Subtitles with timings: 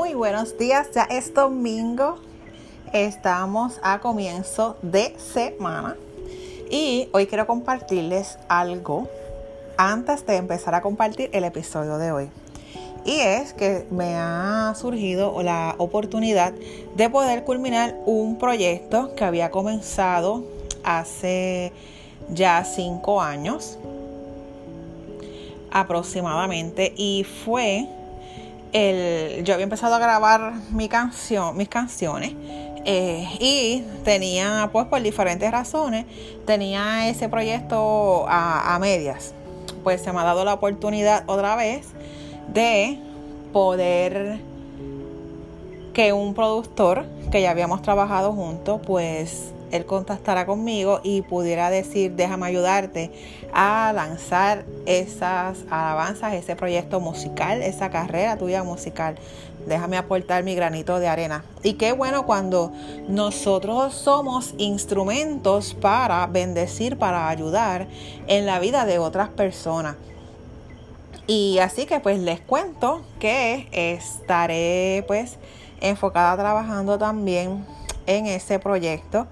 [0.00, 0.88] muy buenos días.
[0.94, 2.16] Ya es domingo.
[2.94, 5.94] Estamos a comienzo de semana.
[6.70, 9.10] Y hoy quiero compartirles algo
[9.76, 12.30] antes de empezar a compartir el episodio de hoy.
[13.04, 16.54] Y es que me ha surgido la oportunidad
[16.96, 20.46] de poder culminar un proyecto que había comenzado
[20.82, 21.74] hace
[22.30, 23.76] ya cinco años
[25.70, 27.86] aproximadamente y fue
[28.72, 30.88] yo había empezado a grabar mis
[31.68, 32.34] canciones
[32.84, 36.06] eh, y tenía, pues por diferentes razones,
[36.46, 39.34] tenía ese proyecto a medias.
[39.82, 41.88] Pues se me ha dado la oportunidad otra vez
[42.52, 42.98] de
[43.52, 44.40] poder
[45.92, 52.12] que un productor que ya habíamos trabajado juntos, pues él contactara conmigo y pudiera decir,
[52.12, 53.10] déjame ayudarte
[53.52, 59.16] a lanzar esas alabanzas, ese proyecto musical, esa carrera tuya musical.
[59.66, 61.44] Déjame aportar mi granito de arena.
[61.62, 62.72] Y qué bueno cuando
[63.08, 67.86] nosotros somos instrumentos para bendecir, para ayudar
[68.26, 69.96] en la vida de otras personas.
[71.26, 75.36] Y así que pues les cuento que estaré pues
[75.80, 77.64] enfocada trabajando también
[78.06, 79.28] en ese proyecto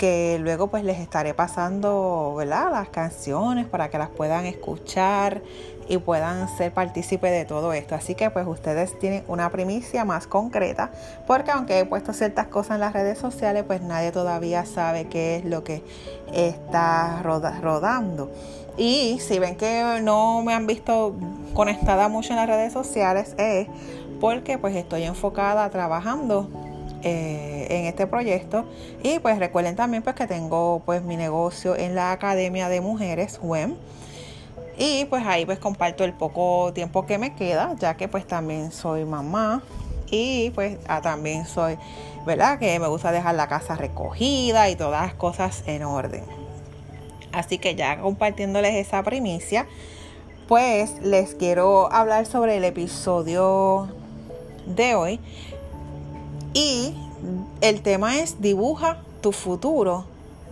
[0.00, 5.42] que luego pues les estaré pasando las canciones para que las puedan escuchar
[5.90, 7.96] y puedan ser partícipes de todo esto.
[7.96, 10.90] Así que pues ustedes tienen una primicia más concreta
[11.26, 15.36] porque aunque he puesto ciertas cosas en las redes sociales pues nadie todavía sabe qué
[15.36, 15.84] es lo que
[16.32, 18.32] está rodando.
[18.78, 21.14] Y si ven que no me han visto
[21.52, 23.68] conectada mucho en las redes sociales es
[24.18, 26.69] porque pues estoy enfocada trabajando
[27.02, 28.64] eh, en este proyecto.
[29.02, 33.38] Y pues recuerden también pues que tengo pues mi negocio en la Academia de Mujeres
[33.42, 33.74] WEM
[34.78, 38.72] y pues ahí pues comparto el poco tiempo que me queda ya que pues también
[38.72, 39.62] soy mamá.
[40.10, 41.76] Y pues ah, también soy
[42.26, 46.24] verdad que me gusta dejar la casa recogida y todas las cosas en orden.
[47.32, 49.66] Así que ya compartiéndoles esa primicia
[50.48, 53.88] pues les quiero hablar sobre el episodio
[54.66, 55.20] de hoy
[56.54, 56.94] y
[57.60, 60.04] el tema es dibuja tu futuro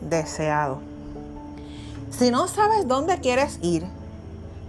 [0.00, 0.80] deseado.
[2.10, 3.84] Si no sabes dónde quieres ir,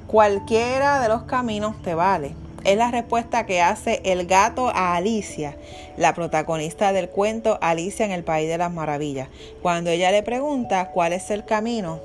[0.08, 2.36] cualquiera de los caminos te vale.
[2.64, 5.56] Es la respuesta que hace el gato a Alicia,
[5.96, 9.30] la protagonista del cuento Alicia en el País de las Maravillas,
[9.62, 12.00] cuando ella le pregunta cuál es el camino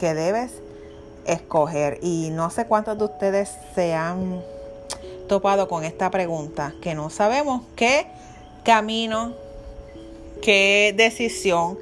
[0.00, 0.52] que debes
[1.26, 1.98] escoger.
[2.00, 4.40] Y no sé cuántos de ustedes se han
[5.28, 8.06] topado con esta pregunta, que no sabemos qué
[8.68, 9.32] camino,
[10.42, 11.78] qué decisión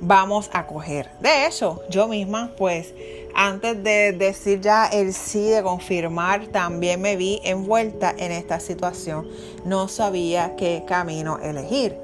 [0.00, 1.10] vamos a coger.
[1.20, 2.94] De hecho, yo misma, pues,
[3.34, 9.26] antes de decir ya el sí, de confirmar, también me vi envuelta en esta situación.
[9.64, 11.96] No sabía qué camino elegir.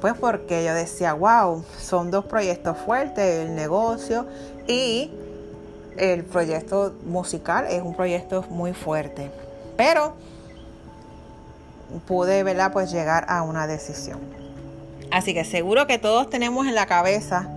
[0.00, 4.26] Pues porque yo decía, wow, son dos proyectos fuertes, el negocio
[4.66, 5.12] y
[5.96, 9.30] el proyecto musical es un proyecto muy fuerte.
[9.76, 10.14] Pero
[12.06, 12.72] pude ¿verdad?
[12.72, 14.20] pues llegar a una decisión.
[15.10, 17.48] Así que seguro que todos tenemos en la cabeza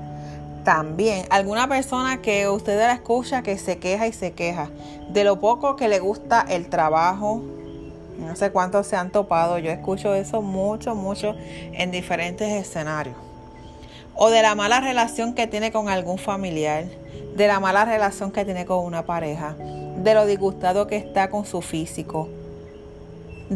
[0.63, 4.69] también alguna persona que usted la escucha que se queja y se queja
[5.09, 7.41] de lo poco que le gusta el trabajo.
[8.17, 13.15] No sé cuántos se han topado, yo escucho eso mucho, mucho en diferentes escenarios.
[14.15, 16.85] O de la mala relación que tiene con algún familiar,
[17.35, 21.45] de la mala relación que tiene con una pareja, de lo disgustado que está con
[21.45, 22.29] su físico,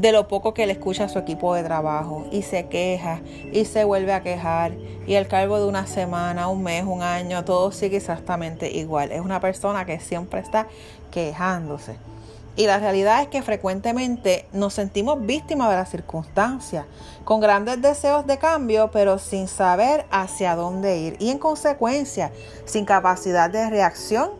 [0.01, 3.21] de lo poco que le escucha a su equipo de trabajo y se queja
[3.51, 4.73] y se vuelve a quejar
[5.07, 9.11] y al cargo de una semana, un mes, un año, todo sigue exactamente igual.
[9.11, 10.67] Es una persona que siempre está
[11.09, 11.95] quejándose.
[12.55, 16.85] Y la realidad es que frecuentemente nos sentimos víctimas de las circunstancias,
[17.23, 22.31] con grandes deseos de cambio, pero sin saber hacia dónde ir y en consecuencia
[22.65, 24.31] sin capacidad de reacción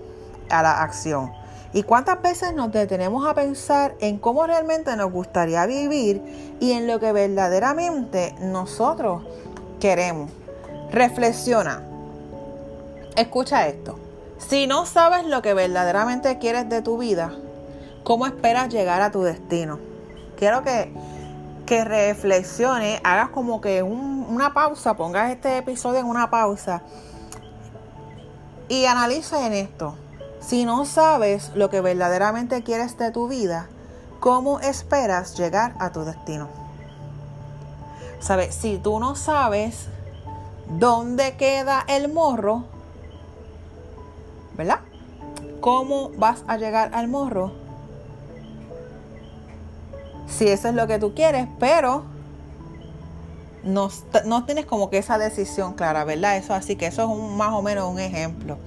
[0.49, 1.36] a la acción.
[1.73, 6.87] ¿Y cuántas veces nos detenemos a pensar en cómo realmente nos gustaría vivir y en
[6.87, 9.23] lo que verdaderamente nosotros
[9.79, 10.31] queremos?
[10.91, 11.83] Reflexiona.
[13.15, 13.99] Escucha esto.
[14.37, 17.33] Si no sabes lo que verdaderamente quieres de tu vida,
[18.03, 19.79] ¿cómo esperas llegar a tu destino?
[20.37, 20.93] Quiero que,
[21.65, 26.83] que reflexione, hagas como que una pausa, pongas este episodio en una pausa
[28.69, 29.95] y analiza en esto.
[30.39, 33.67] Si no sabes lo que verdaderamente quieres de tu vida,
[34.19, 36.47] ¿cómo esperas llegar a tu destino?
[38.19, 38.55] ¿Sabes?
[38.55, 39.87] Si tú no sabes
[40.69, 42.65] dónde queda el morro,
[44.55, 44.79] ¿verdad?
[45.61, 47.67] ¿Cómo vas a llegar al morro?
[50.27, 52.03] si eso es lo que tú quieres, pero
[53.63, 53.89] no,
[54.25, 56.37] no tienes como que esa decisión clara, ¿verdad?
[56.37, 58.57] Eso así que eso es un, más o menos un ejemplo.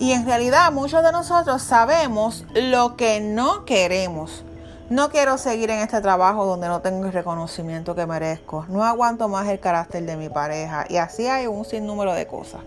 [0.00, 4.44] Y en realidad muchos de nosotros sabemos lo que no queremos.
[4.88, 8.64] No quiero seguir en este trabajo donde no tengo el reconocimiento que merezco.
[8.70, 10.86] No aguanto más el carácter de mi pareja.
[10.88, 12.62] Y así hay un sinnúmero de cosas.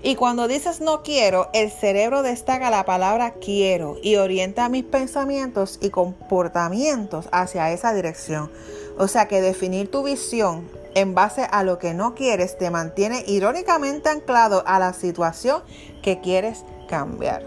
[0.00, 5.80] Y cuando dices no quiero, el cerebro destaca la palabra quiero y orienta mis pensamientos
[5.82, 8.48] y comportamientos hacia esa dirección.
[8.96, 13.22] O sea que definir tu visión en base a lo que no quieres te mantiene
[13.26, 15.62] irónicamente anclado a la situación
[16.06, 17.42] que quieres cambiar.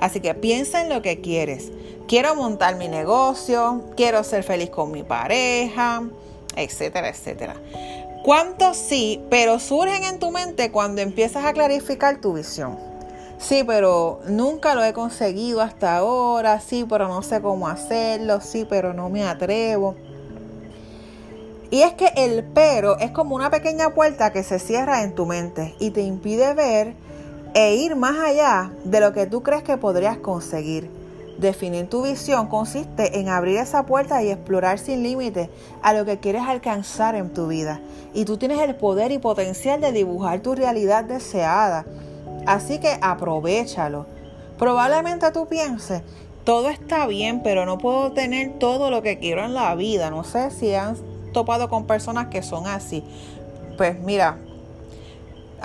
[0.00, 1.70] Así que piensa en lo que quieres.
[2.08, 6.02] Quiero montar mi negocio, quiero ser feliz con mi pareja,
[6.56, 7.54] etcétera, etcétera.
[8.24, 12.76] ¿Cuántos sí, pero surgen en tu mente cuando empiezas a clarificar tu visión?
[13.38, 18.66] Sí, pero nunca lo he conseguido hasta ahora, sí, pero no sé cómo hacerlo, sí,
[18.68, 19.94] pero no me atrevo.
[21.70, 25.24] Y es que el pero es como una pequeña puerta que se cierra en tu
[25.24, 27.05] mente y te impide ver
[27.56, 30.90] e ir más allá de lo que tú crees que podrías conseguir.
[31.38, 35.48] Definir tu visión consiste en abrir esa puerta y explorar sin límite
[35.82, 37.80] a lo que quieres alcanzar en tu vida.
[38.12, 41.86] Y tú tienes el poder y potencial de dibujar tu realidad deseada.
[42.44, 44.04] Así que aprovechalo.
[44.58, 46.02] Probablemente tú pienses,
[46.44, 50.10] todo está bien, pero no puedo tener todo lo que quiero en la vida.
[50.10, 50.94] No sé si han
[51.32, 53.02] topado con personas que son así.
[53.78, 54.36] Pues mira,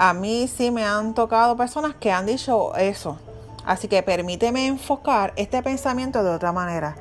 [0.03, 3.19] a mí sí me han tocado personas que han dicho eso
[3.65, 6.95] Así que permíteme enfocar este pensamiento de otra manera.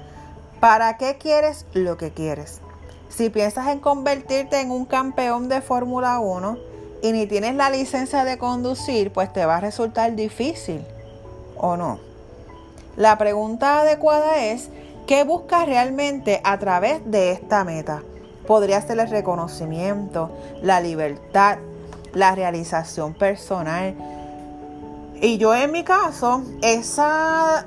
[0.61, 2.61] ¿Para qué quieres lo que quieres?
[3.09, 6.59] Si piensas en convertirte en un campeón de Fórmula 1
[7.03, 10.85] y ni tienes la licencia de conducir, pues te va a resultar difícil,
[11.57, 11.99] ¿o no?
[12.97, 14.69] La pregunta adecuada es,
[15.07, 18.03] ¿qué buscas realmente a través de esta meta?
[18.47, 20.31] Podría ser el reconocimiento,
[20.61, 21.59] la libertad,
[22.15, 23.95] la realización personal,
[25.23, 27.67] y yo en mi caso, esa,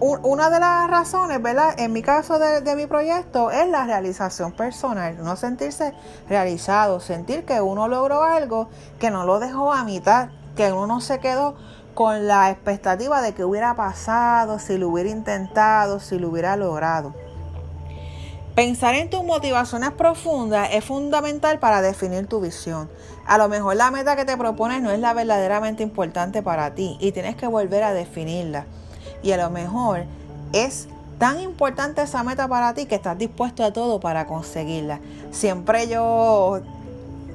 [0.00, 1.74] una de las razones, ¿verdad?
[1.78, 5.94] En mi caso de, mi proyecto es la realización personal, no sentirse
[6.28, 8.68] realizado, sentir que uno logró algo
[8.98, 11.56] que no lo dejó a mitad, que uno no se quedó
[11.94, 17.14] con la expectativa de que hubiera pasado, si lo hubiera intentado, si lo hubiera logrado.
[18.56, 22.88] Pensar en tus motivaciones profundas es fundamental para definir tu visión.
[23.26, 26.96] A lo mejor la meta que te propones no es la verdaderamente importante para ti
[26.98, 28.64] y tienes que volver a definirla.
[29.22, 30.06] Y a lo mejor
[30.54, 30.88] es
[31.18, 35.00] tan importante esa meta para ti que estás dispuesto a todo para conseguirla.
[35.32, 36.62] Siempre yo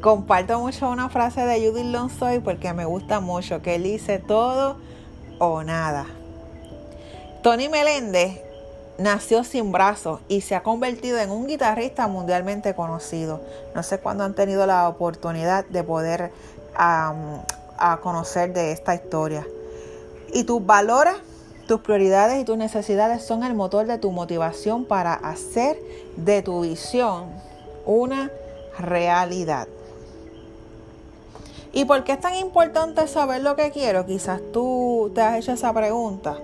[0.01, 4.77] comparto mucho una frase de Judith Lonsoy porque me gusta mucho, que él dice todo
[5.37, 6.07] o nada.
[7.43, 8.41] Tony Meléndez
[9.01, 13.41] nació sin brazos y se ha convertido en un guitarrista mundialmente conocido.
[13.75, 16.31] No sé cuándo han tenido la oportunidad de poder
[16.75, 19.45] a conocer de esta historia.
[20.33, 21.15] Y tus valores,
[21.67, 25.77] tus prioridades y tus necesidades son el motor de tu motivación para hacer
[26.15, 27.25] de tu visión
[27.85, 28.31] una
[28.77, 29.67] realidad.
[31.73, 34.05] ¿Y por qué es tan importante saber lo que quiero?
[34.05, 36.37] Quizás tú te has hecho esa pregunta.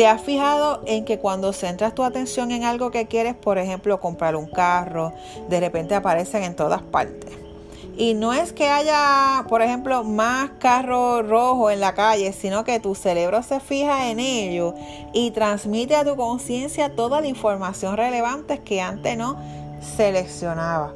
[0.00, 4.00] ¿Te has fijado en que cuando centras tu atención en algo que quieres, por ejemplo,
[4.00, 5.12] comprar un carro,
[5.50, 7.30] de repente aparecen en todas partes?
[7.98, 12.80] Y no es que haya, por ejemplo, más carros rojos en la calle, sino que
[12.80, 14.72] tu cerebro se fija en ello
[15.12, 19.36] y transmite a tu conciencia toda la información relevante que antes no
[19.82, 20.94] seleccionaba.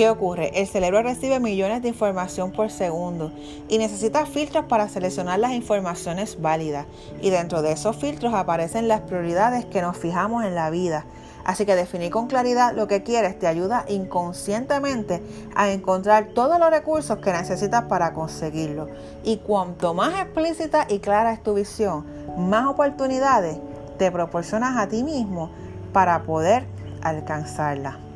[0.00, 0.58] ¿Qué ocurre?
[0.58, 3.32] El cerebro recibe millones de información por segundo
[3.68, 6.86] y necesita filtros para seleccionar las informaciones válidas.
[7.20, 11.04] Y dentro de esos filtros aparecen las prioridades que nos fijamos en la vida.
[11.44, 15.22] Así que definir con claridad lo que quieres te ayuda inconscientemente
[15.54, 18.88] a encontrar todos los recursos que necesitas para conseguirlo.
[19.22, 22.06] Y cuanto más explícita y clara es tu visión,
[22.38, 23.58] más oportunidades
[23.98, 25.50] te proporcionas a ti mismo
[25.92, 26.64] para poder
[27.02, 28.09] alcanzarla.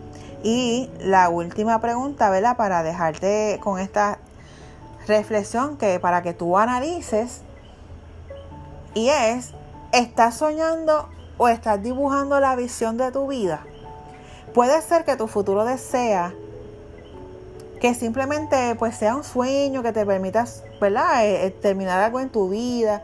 [0.45, 2.59] Y la última pregunta, ¿verdad?
[2.59, 4.19] Para dejarte con esta
[5.09, 7.41] reflexión que para que tú analices
[8.93, 9.53] y es,
[9.93, 11.09] ¿estás soñando
[11.39, 13.65] o estás dibujando la visión de tu vida?
[14.53, 16.35] Puede ser que tu futuro desea
[17.81, 20.45] que simplemente pues sea un sueño que te permita,
[20.79, 21.25] ¿verdad?
[21.25, 23.03] Eh, eh, terminar algo en tu vida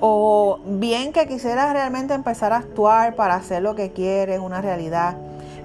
[0.00, 5.16] o bien que quisieras realmente empezar a actuar para hacer lo que quieres, una realidad.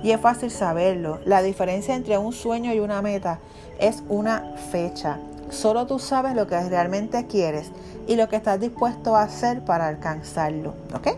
[0.03, 1.19] Y es fácil saberlo.
[1.25, 3.39] La diferencia entre un sueño y una meta
[3.79, 5.19] es una fecha.
[5.49, 7.71] Solo tú sabes lo que realmente quieres
[8.07, 10.73] y lo que estás dispuesto a hacer para alcanzarlo.
[10.93, 11.09] ¿Ok?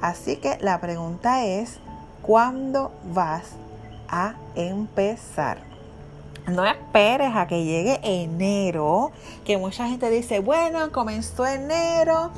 [0.00, 1.78] Así que la pregunta es,
[2.22, 3.44] ¿cuándo vas
[4.08, 5.58] a empezar?
[6.46, 9.10] No esperes a que llegue enero,
[9.44, 12.30] que mucha gente dice, bueno, comenzó enero,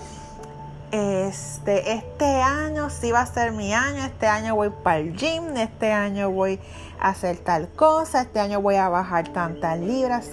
[0.92, 5.56] este, este año sí va a ser mi año, este año voy para el gym,
[5.56, 6.58] este año voy
[6.98, 10.30] a hacer tal cosa, este año voy a bajar tantas libras.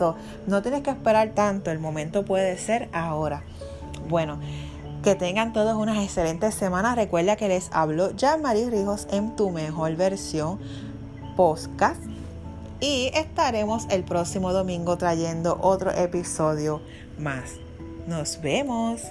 [0.48, 3.44] no tienes que esperar tanto, el momento puede ser ahora.
[4.10, 4.40] Bueno,
[5.04, 6.96] que tengan todos unas excelentes semanas.
[6.96, 10.60] Recuerda que les hablo ya María Rijos en tu mejor versión
[11.36, 12.02] podcast.
[12.80, 16.82] Y estaremos el próximo domingo trayendo otro episodio
[17.18, 17.54] más.
[18.08, 19.02] Nos vemos.